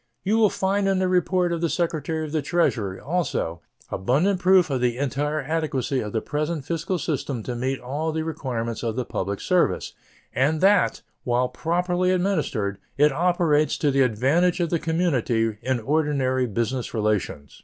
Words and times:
You 0.23 0.39
will 0.39 0.49
find 0.49 0.87
in 0.87 0.97
the 0.97 1.07
report 1.07 1.53
of 1.53 1.61
the 1.61 1.69
Secretary 1.69 2.25
of 2.25 2.31
the 2.31 2.41
Treasury, 2.41 2.99
also, 2.99 3.61
abundant 3.91 4.39
proof 4.39 4.71
of 4.71 4.81
the 4.81 4.97
entire 4.97 5.41
adequacy 5.43 5.99
of 5.99 6.11
the 6.11 6.23
present 6.23 6.65
fiscal 6.65 6.97
system 6.97 7.43
to 7.43 7.55
meet 7.55 7.79
all 7.79 8.11
the 8.11 8.23
requirements 8.23 8.81
of 8.81 8.95
the 8.95 9.05
public 9.05 9.39
service, 9.39 9.93
and 10.33 10.59
that, 10.59 11.03
while 11.23 11.49
properly 11.49 12.09
administered, 12.09 12.79
it 12.97 13.11
operates 13.11 13.77
to 13.77 13.91
the 13.91 14.01
advantage 14.01 14.59
of 14.59 14.71
the 14.71 14.79
community 14.79 15.59
in 15.61 15.79
ordinary 15.79 16.47
business 16.47 16.95
relations. 16.95 17.59